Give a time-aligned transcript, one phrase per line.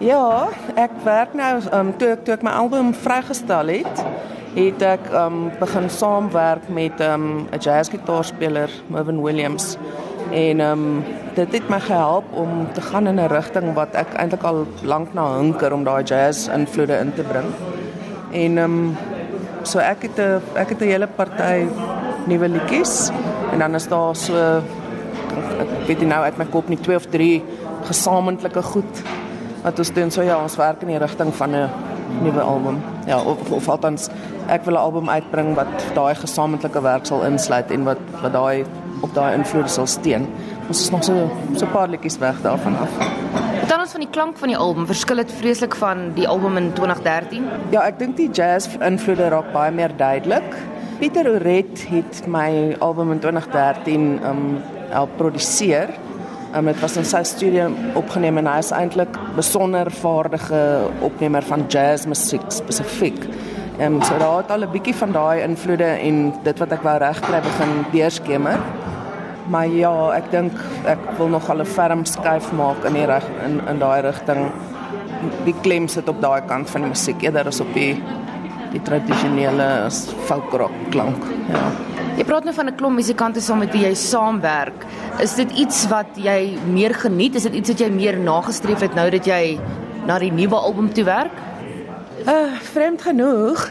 [0.00, 4.00] Ja, ek werk nou um toe ek toe ek my album vrygestel het,
[4.56, 9.76] het ek um begin saamwerk met um 'n jazzgitaarspeler, Mervyn Williams.
[10.32, 14.42] En um dit het my gehelp om te gaan in 'n rigting wat ek eintlik
[14.42, 17.52] al lank na hunker om daai jazz invloede in te bring.
[18.32, 18.96] En um
[19.62, 21.66] so ek het 'n ek het 'n hele party
[22.26, 23.10] nuwe liedjies
[23.52, 24.34] en dan is daar so
[25.60, 27.44] ek weet nie nou uit my kop nie twee of drie
[27.84, 29.02] gesamentlike goed
[29.62, 31.68] wat ons doen so ja ons werk in die rigting van 'n
[32.22, 32.82] nuwe album.
[33.06, 34.08] Ja, of of althans
[34.48, 38.64] ek wil 'n album uitbring wat daai gesamentlike werk sal insluit en wat wat daai
[39.02, 40.26] op daai invloede sal steun.
[40.68, 42.90] Ons is nog so so paar liedjies weg daarvan af.
[43.68, 46.72] Dan ons van die klank van die album verskil dit vreeslik van die album in
[46.72, 47.44] 2013.
[47.70, 50.56] Ja, ek dink die jazz invloede raak baie meer duidelik.
[50.98, 55.88] Pieter Oret het my album in 2013 um help produseer.
[56.54, 60.58] Um, dit was in sy studio opgeneem en hy is eintlik besonder vaardige
[61.00, 63.22] opnemer van jazzmusiek spesifiek.
[63.78, 66.82] Ehm um, so daar het al 'n bietjie van daai invloede en dit wat ek
[66.82, 68.58] wou regkry begin deurskemer.
[69.48, 70.52] Maar ja, ek dink
[70.84, 74.52] ek wil nog al 'n ferm skuif maak in die reg in in daai rigting.
[75.44, 78.02] Die klem sit op daai kant van die musiek eerder as op die
[78.72, 79.90] die tradisionele
[80.26, 81.24] folk rock klank.
[81.48, 81.91] Ja.
[82.12, 84.84] Jy praat nou van 'n klomp musikante saam met wie jy saamwerk.
[85.18, 87.34] Is dit iets wat jy meer geniet?
[87.34, 89.58] Is dit iets wat jy meer nagestreef het nou dat jy
[90.06, 91.32] na die nuwe album toe werk?
[92.26, 93.70] Uh, vreemd genoeg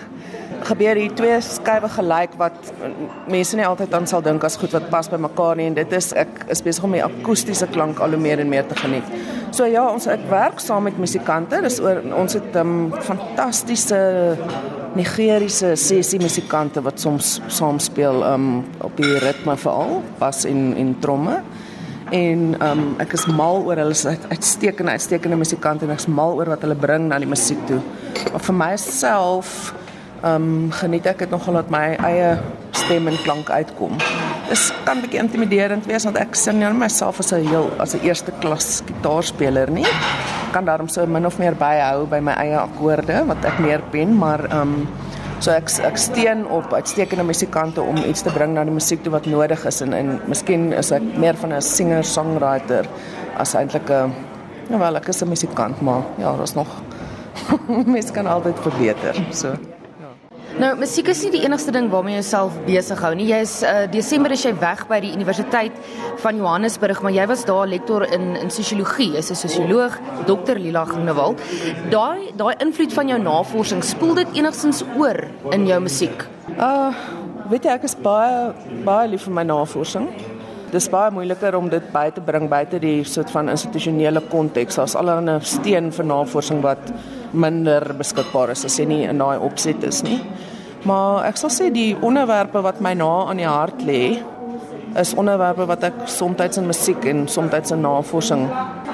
[0.68, 2.72] gebeur hier twee skywe gelyk wat
[3.32, 5.94] mense nie altyd aan sal dink as goed wat pas by mekaar nie en dit
[5.98, 9.08] is ek is besig om die akoestiese klank al hoe meer en meer te geniet.
[9.52, 11.60] So ja, ons ek werk saam met musikante.
[11.62, 14.38] Dis oor ons het 'n um, fantastiese
[14.96, 20.96] Nigeriese sessie musikante wat soms saam speel um op die ritme veral, bas en en
[21.00, 21.42] tromme.
[22.12, 26.36] En um ek is mal oor hulle uit, uitstekende uitstekende musikante en ek is mal
[26.36, 27.80] oor wat hulle bring na die musiek toe.
[28.32, 29.74] Maar vir myself
[30.24, 32.38] um geniet ek dit nogal dat my eie
[32.72, 33.98] stem en klank uitkom.
[34.50, 37.96] Dit kan 'n bietjie intimiderend wees want ek sien nie myself as 'n heel as
[37.96, 39.88] 'n eerste klas gitaarspeler nie
[40.52, 44.18] kan daarom so min of meer byhou by my eie akkoorde wat ek meer pen,
[44.18, 44.88] maar ehm um,
[45.42, 49.14] so ek ek steun op uitstekende musikante om iets te bring na die musiek toe
[49.16, 52.86] wat nodig is en en miskien is ek meer van 'n singer-songwriter
[53.38, 54.14] as eintlik 'n
[54.70, 56.68] ja wel ek is 'n musikant, maar ja, daar's nog
[57.96, 59.16] mens kan altyd verbeter.
[59.32, 59.56] So
[60.60, 63.28] Nou, musiek is nie die enigste ding waarmee jy jouself besig hou nie.
[63.30, 65.78] Jy is uh, Desember is jy weg by die Universiteit
[66.24, 69.14] van Johannesburg, maar jy was daar lektor in in sosiologie.
[69.16, 69.96] Jy's 'n sosioloog,
[70.28, 70.60] Dr.
[70.60, 71.40] Lila Groenewald.
[71.90, 76.28] Daai daai invloed van jou navorsing, spoel dit enigstens oor in jou musiek?
[76.60, 76.92] Uh,
[77.50, 78.52] weet jy ek is baie
[78.84, 80.10] baie lief vir my navorsing.
[80.72, 84.78] Dit is baie moeiliker om dit by te bring buite die soort van institusionele konteks.
[84.80, 86.94] Daar's allerlei steen vir navorsing wat
[87.36, 90.22] minder beskikbaar is as jy nie in daai opset is nie.
[90.88, 94.00] Maar ek sal sê die onderwerpe wat my na aan die hart lê
[94.96, 98.48] is onderwerpe wat ek soms in musiek en soms in navorsing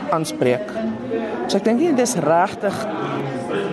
[0.09, 0.73] aanspreek.
[1.45, 2.85] So ek dink dit is regtig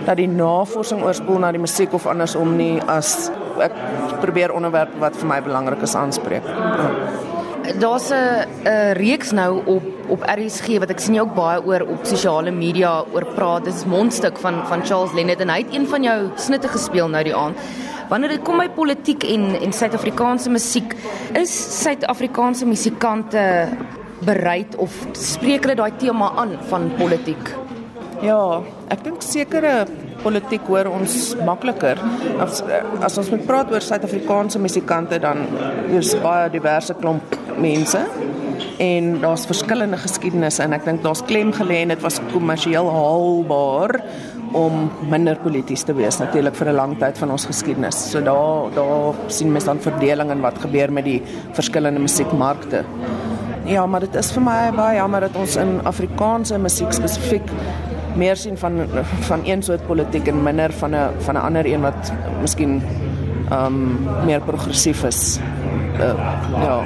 [0.05, 3.73] dat die navorsing oorspoel na die musiek of andersom nie as ek
[4.21, 6.45] probeer onderwerpe wat vir my belangrik is aanspreek.
[6.45, 7.34] Ja
[7.79, 12.05] daar's 'n reeks nou op op RSG wat ek sien jy ook baie oor op
[12.05, 13.65] sosiale media oor praat.
[13.65, 17.23] Dis mondstuk van van Charles Lennet en hy het een van jou snitte gespeel nou
[17.23, 17.57] die aand.
[18.09, 20.95] Wanneer dit kom by politiek en en Suid-Afrikaanse musiek,
[21.33, 23.67] is Suid-Afrikaanse musikante
[24.25, 27.53] bereid of spreek hulle daai tema aan van politiek?
[28.21, 28.61] Ja,
[28.93, 29.85] ek dink sekere
[30.25, 32.01] politiek hoor ons makliker.
[32.43, 32.63] As
[33.05, 35.45] as ons moet praat oor Suid-Afrikaanse musikante dan
[35.93, 38.01] is baie diverse klomp mense
[38.81, 43.95] en daar's verskillende geskiedenisse en ek dink daar's klem gelê en dit was kommersieel haalbaar
[44.55, 47.97] om minder polities te wees natuurlik vir 'n lang tyd van ons geskiedenis.
[48.11, 51.21] So daar daar sien mens dan verdeling in wat gebeur met die
[51.53, 52.83] verskillende musiekmarkte.
[53.65, 57.49] Ja, maar dit is vir my baie jammer dat ons in Afrikaanse musiek spesifiek
[58.15, 58.85] meer sien van
[59.27, 62.81] van een soort politiek en minder van 'n van 'n ander een wat miskien
[63.49, 65.39] ehm um, meer progressief is
[65.99, 66.13] uh,
[66.63, 66.83] ja,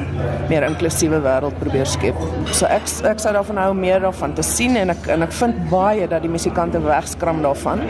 [0.50, 2.18] meer inklusiewe wêreld probeer skep.
[2.52, 5.62] So ek ek sou daarvan hou meer daarvan te sien en ek en ek vind
[5.72, 7.84] baie dat die musikante wegskram daarvan.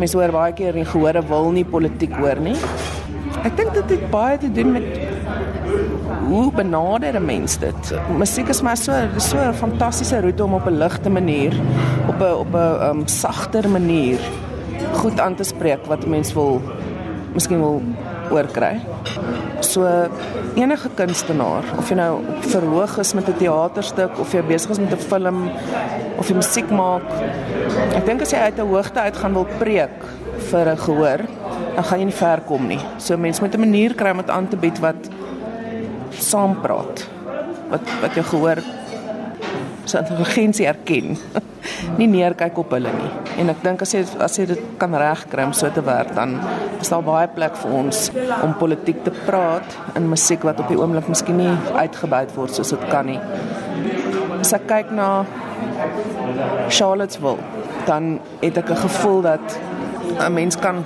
[0.00, 2.56] Mense hoor baie keer nie gehore wil nie politiek hoor nie.
[3.42, 4.86] Ek dink dit het baie te doen met
[6.28, 7.94] hoe benader 'n mens dit.
[8.16, 11.52] Musiek is maar so so 'n fantastiese roete om op 'n ligte manier,
[12.08, 14.18] op 'n op 'n um, sagter manier
[14.92, 16.60] goed aan te spreek wat 'n mens wil
[17.32, 17.82] miskien wil
[18.30, 18.80] oorkry.
[19.60, 20.08] So
[20.54, 24.92] enige kunstenaar, of jy nou verhoog is met 'n teaterstuk of jy besig is met
[24.92, 25.50] 'n film
[26.16, 27.02] of jy musiek maak,
[27.94, 29.98] ek dink as jy uit 'n hoogte uit gaan wil preek
[30.50, 31.20] vir 'n gehoor,
[31.74, 32.80] dan gaan jy nie ver kom nie.
[32.96, 35.08] So mense moet 'n manier kry om dit aan te bied wat
[36.22, 37.06] saam praat.
[37.72, 38.62] Wat wat jou gehoor
[39.84, 41.16] se intelligensie erken.
[41.98, 43.10] nie neerkyk op hulle nie.
[43.42, 46.36] En ek dink as jy as jy dit kan regkry om so te werk, dan
[46.80, 48.04] is daar baie plek vir ons
[48.42, 52.74] om politiek te praat in musiek wat op die oomblik miskien nie uitgebuit word soos
[52.74, 53.20] dit kan nie.
[54.40, 55.24] As ek kyk na
[56.68, 57.38] Charlottesville,
[57.86, 59.58] dan het ek 'n gevoel dat
[60.18, 60.84] 'n mens kan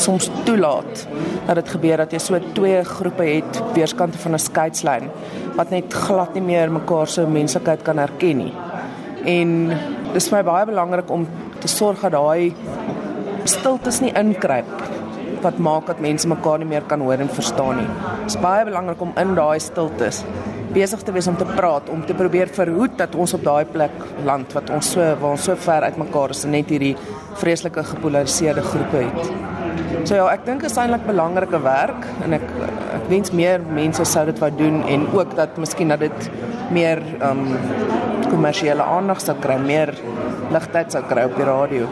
[0.00, 1.06] soms toelaat
[1.46, 5.10] dat dit gebeur dat jy so twee groepe het weerskante van 'n skeidslyn
[5.56, 8.54] wat net glad nie meer mekaar se menslikheid kan erken nie.
[9.24, 9.72] En
[10.12, 11.26] dis vir my baie belangrik om
[11.60, 12.54] te sorg dat daai
[13.44, 14.70] stiltes nie inkruip
[15.42, 17.88] wat maak dat mense mekaar nie meer kan hoor en verstaan nie.
[18.24, 20.24] Dit is baie belangrik om in daai stiltes
[20.72, 23.94] besig te wees om te praat, om te probeer verhoed dat ons op daai plek
[24.28, 26.94] land wat ons so waar ons so ver uitmekaar is en net hierdie
[27.40, 29.57] vreeslike gepolariseerde groepe het.
[30.04, 32.46] So ja, ek dink dit is eintlik belangrike werk en ek
[32.98, 36.30] ek wens meer mense sou dit wou doen en ook dat miskien dat dit
[36.74, 37.58] meer ehm um,
[38.28, 39.94] kommersiële aandag sou kry, meer
[40.52, 41.88] ligtyd sou kry op die radio.